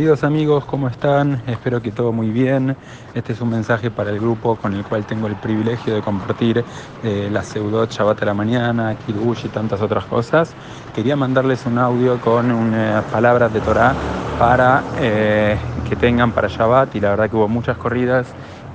[0.00, 1.42] Queridos amigos, ¿cómo están?
[1.46, 2.74] Espero que todo muy bien.
[3.14, 6.64] Este es un mensaje para el grupo con el cual tengo el privilegio de compartir
[7.04, 10.54] eh, la Seudot Shabbat a la mañana, Kiddush y tantas otras cosas.
[10.94, 13.94] Quería mandarles un audio con unas palabras de Torah
[14.38, 18.26] para eh, que tengan para Shabbat y la verdad que hubo muchas corridas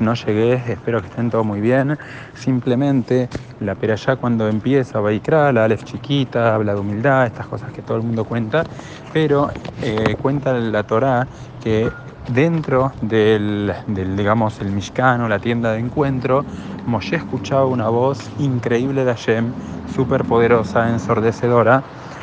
[0.00, 1.98] no llegué, espero que estén todos muy bien.
[2.34, 3.28] Simplemente
[3.60, 7.82] la perayá cuando empieza, va a la Aleph chiquita, habla de humildad, estas cosas que
[7.82, 8.64] todo el mundo cuenta,
[9.12, 9.50] pero
[9.82, 11.26] eh, cuenta la Torá
[11.62, 11.90] que
[12.28, 16.44] dentro del, digamos, el Mishkan la tienda de encuentro,
[16.86, 19.52] Moshe escuchaba una voz increíble de Hashem,
[19.94, 21.82] súper poderosa, ensordecedora.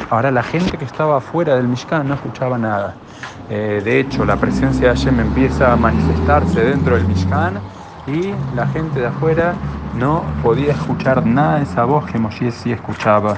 [0.10, 2.96] Ahora la gente que estaba afuera del Mishkan no escuchaba nada.
[3.50, 7.60] Eh, de hecho, la presencia de Hashem empieza a manifestarse dentro del Mishkan
[8.08, 9.54] y la gente de afuera
[9.94, 13.38] no podía escuchar nada de esa voz que Moshe sí escuchaba.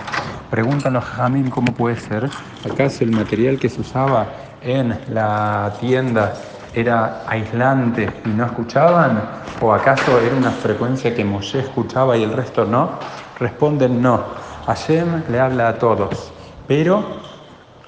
[0.49, 2.29] Preguntan los Jamil cómo puede ser.
[2.63, 4.27] ¿Acaso el material que se usaba
[4.61, 6.33] en la tienda
[6.73, 9.21] era aislante y no escuchaban?
[9.59, 12.99] ¿O acaso era una frecuencia que Moshe escuchaba y el resto no?
[13.39, 14.23] Responden no.
[14.65, 16.31] Hashem le habla a todos,
[16.67, 17.03] pero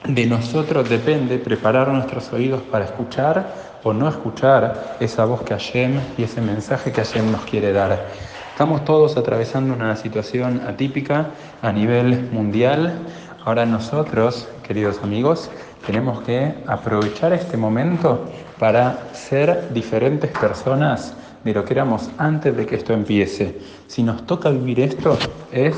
[0.07, 3.47] de nosotros depende preparar nuestros oídos para escuchar
[3.83, 8.05] o no escuchar esa voz que Hashem y ese mensaje que Hashem nos quiere dar.
[8.51, 11.27] Estamos todos atravesando una situación atípica
[11.61, 12.99] a nivel mundial.
[13.43, 15.49] Ahora nosotros, queridos amigos,
[15.85, 18.25] tenemos que aprovechar este momento
[18.57, 21.13] para ser diferentes personas
[21.45, 23.61] de lo que éramos antes de que esto empiece.
[23.87, 25.17] Si nos toca vivir esto
[25.51, 25.75] es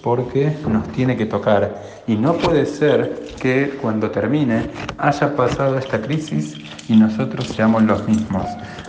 [0.00, 1.82] porque nos tiene que tocar.
[2.06, 6.56] Y no puede ser que cuando termine haya pasado esta crisis
[6.88, 8.46] y nosotros seamos los mismos.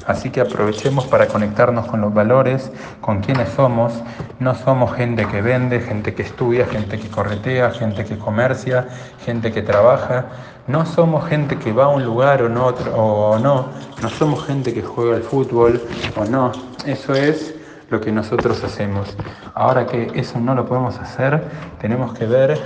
[0.10, 3.94] Así que aprovechemos para conectarnos con los valores, con quienes somos.
[4.40, 8.88] No somos gente que vende, gente que estudia, gente que corretea, gente que comercia,
[9.24, 10.26] gente que trabaja.
[10.66, 13.68] No somos gente que va a un lugar o, no, o no.
[14.02, 15.80] No somos gente que juega al fútbol
[16.16, 16.54] o no.
[16.88, 17.54] Eso es
[17.92, 19.16] lo que nosotros hacemos.
[19.54, 21.44] Ahora que eso no lo podemos hacer,
[21.80, 22.60] tenemos que ver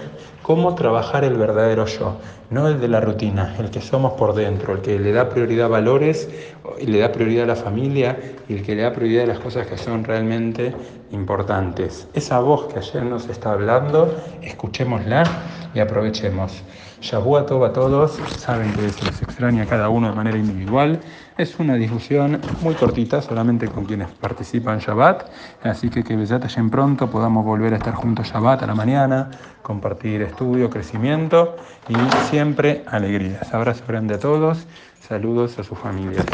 [0.44, 2.18] cómo trabajar el verdadero yo,
[2.50, 5.68] no el de la rutina, el que somos por dentro, el que le da prioridad
[5.68, 6.30] a valores,
[6.80, 9.40] y le da prioridad a la familia y el que le da prioridad a las
[9.40, 10.74] cosas que son realmente
[11.12, 12.08] importantes.
[12.14, 15.24] Esa voz que ayer nos está hablando, escuchémosla
[15.74, 16.64] y aprovechemos.
[17.04, 21.02] Shabuah a todos, saben que se les extraña a cada uno de manera individual.
[21.38, 25.30] Es una discusión muy cortita, solamente con quienes participan Shabbat,
[25.64, 29.32] así que que en pronto podamos volver a estar juntos Shabbat a la mañana,
[29.62, 31.58] compartir estudio, crecimiento
[31.90, 31.96] y
[32.30, 33.54] siempre alegrías.
[33.54, 34.66] Abrazo grande a todos,
[35.02, 36.26] saludos a sus familias.